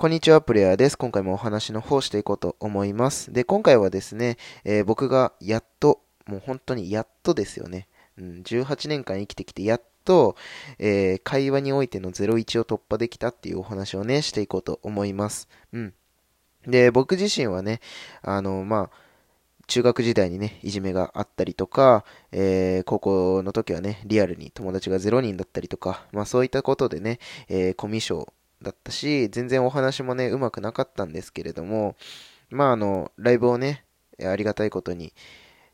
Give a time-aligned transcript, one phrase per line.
[0.00, 0.96] こんにちは、プレイヤーです。
[0.96, 3.32] 今回もお話の方していこうと思います。
[3.32, 7.88] で、今回はですね、えー僕がやっと、もう本当にやっとですよね。
[8.16, 10.36] うん、18年間生きてきて、やっと、
[10.78, 15.48] えー会話においての01を突破できたっていうお話をね、していこうと思います。
[15.72, 15.94] うん。
[16.64, 17.80] で、僕自身はね、
[18.22, 18.96] あの、まあ、
[19.66, 27.18] 中学時代にね、いじめがあったりとか、えー高校の時はね、リアルに友達が0人だったりとか、まあそういったことでね、
[27.48, 28.28] えーコミュ障
[28.62, 31.96] だったし、全然お話もね、うまくなかったんですけれども、
[32.50, 33.84] まああの、ライブをね、
[34.24, 35.12] ありがたいことに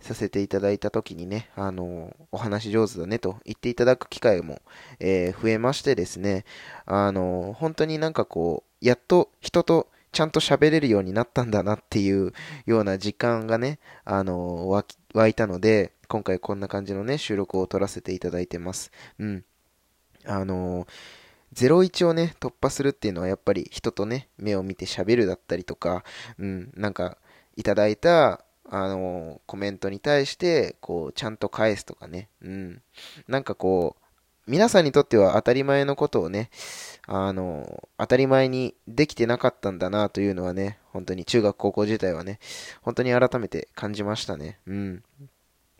[0.00, 4.62] させていただいた時にね、あの、お話上手だねと言っていただく機会も、
[4.98, 6.44] えー増えましてですね、
[6.86, 12.32] あの、本当になんかこう、やっと人とちゃんと喋れるようになったんだなっていう
[12.66, 14.68] ような時間がね、あの、
[15.14, 18.90] 湧いたので、今回こんな感じのね、収録を撮らせていただいてます。
[19.18, 19.44] うん。
[20.24, 20.86] あの、
[21.54, 26.04] 01をね、突破するっていうのはやっぱり人とね、目を見て喋るだったりとか、
[26.38, 27.18] うん、なんか、
[27.56, 32.82] いただいた、あの、コメントに対して、こう、ちゃんと返すとかね、うん。
[33.26, 36.50] なんかこう、皆さんにとっては当たり前のことをね、
[37.06, 42.38] あの、当たり前にできてなかったんだなというのはね、本当に中学高校時代はね、
[42.82, 44.58] 本当に改めて感じましたね。
[44.66, 45.02] うん。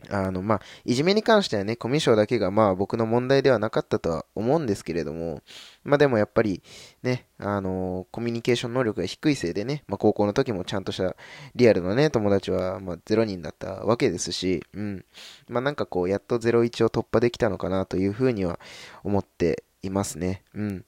[0.09, 5.41] あの、まあ、いじめに関してはね、コミュ障だけがまあ僕の問題ではなかったとは思うんですけれども、
[5.83, 6.61] まあでもやっぱり
[7.03, 11.15] ね、あのコミュニケーション能力が低いせいでね、まあ高校の時もちゃんとした
[11.55, 15.05] リアルなね、友達はまあ0人だったわけですし、うん。
[15.47, 18.59] まあなんかこう、やっと01を突破できたのかなというふうには
[19.03, 20.43] 思っていますね。
[20.53, 20.85] うん。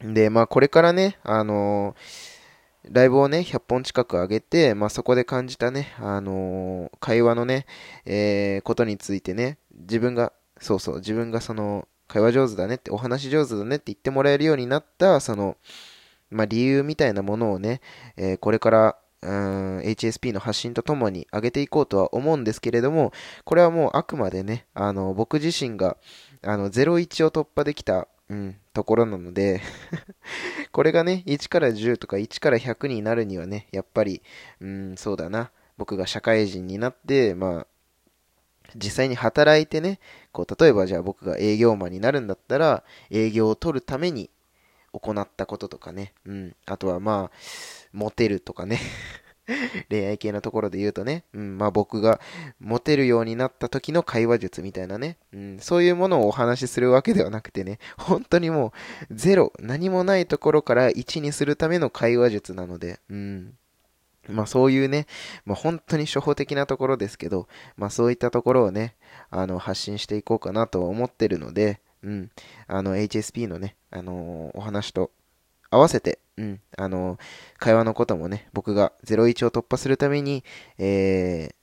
[0.00, 1.94] で、まあこれからね、あの
[2.90, 7.66] ライブをね、100本近く上げて、まあ、そこで感じたね、あのー会話のね、
[8.04, 15.56] えーことについてね、自分が、そうそう、自分がその、会話上手だねって、お話上手だねって言ってもらえるようになった、その、
[16.30, 17.80] まあ、理由みたいなものをね、
[18.16, 23.12] えーこれから、うん HSP の発信とともに上げていこうとは思うんですけれども、
[23.44, 25.96] これはもうあくまでね、あの、僕自身が、
[26.42, 29.62] あの、01を突破できた、うん、ところなので、
[30.76, 34.20] これがね、1から10とか1から100になるにはね、やっぱり、
[34.60, 35.50] うん、そうだな。
[35.78, 37.66] 僕が社会人になって、まあ、
[38.76, 40.00] 実際に働いてね、
[40.32, 44.28] こう、例えばじゃあ僕が営業マンになるんだったら、営業を取るために
[44.92, 47.36] 行ったこととかね、うん、あとはまあ、
[47.94, 48.78] モテるとかね、
[49.90, 52.20] 恋愛系のところで言うとね、うん、まあ僕が
[52.58, 58.72] モテるようになった時の会話術みたいなね、うん、そういうものをお話しするわけではなくてね、本当にも
[59.10, 63.54] うゼロ、何もないところから1にするための会話術なので、うん。
[64.28, 65.06] まあそういうね、
[65.44, 68.96] まあ本当に初歩的なところですけど、まあそういったところをね、
[69.30, 72.30] あの発信していこうかなと思ってるので、うん。
[72.66, 75.10] あの HSP のね、あのお話と
[75.70, 76.60] 合わせて、うん。
[76.76, 77.18] あの
[77.58, 80.44] 会話のこともね、僕が01を突破するために、
[80.78, 81.54] えー、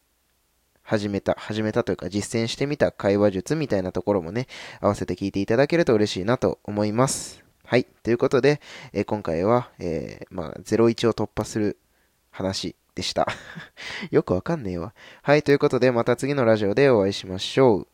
[0.84, 4.48] 始めた、始めたというか実践してみた会話術みたいなところもね、
[4.82, 7.44] 合わせて聞いていただけると嬉しいなと思います。
[7.66, 7.86] はい。
[7.86, 11.80] ということで、えー今回は、えーまあ、01を突破する
[12.32, 13.28] 話でした。
[14.12, 14.94] よくわかんねえわ。
[15.22, 15.44] はい。
[15.44, 17.93] ということで、また次のラジオでお会いしましょう。